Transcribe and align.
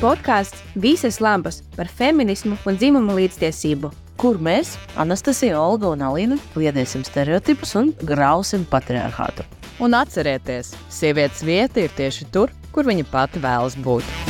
podkāsts 0.00 0.62
Visas 0.80 1.20
lampas 1.20 1.60
par 1.76 1.88
feminismu 1.88 2.56
un 2.66 2.78
dzimumu 2.80 3.18
līdztiesību. 3.18 3.92
Kur 4.20 4.40
mēs, 4.42 4.74
Anastasija, 5.00 5.60
Olga 5.60 5.92
un 5.94 6.04
Alīna, 6.04 6.40
kliedēsim 6.54 7.04
stereotipus 7.06 7.76
un 7.80 7.92
grausim 8.04 8.66
patriarchātu. 8.72 9.46
Un 9.80 9.96
atcerieties, 9.96 10.74
sievietes 10.92 11.44
vieta 11.44 11.84
ir 11.84 11.96
tieši 11.96 12.28
tur, 12.32 12.52
kur 12.72 12.88
viņa 12.88 13.08
pati 13.12 13.40
vēlas 13.40 13.78
būt. 13.80 14.29